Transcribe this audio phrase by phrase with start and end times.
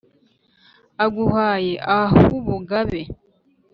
[1.05, 3.01] aguhaye ah’ubugabe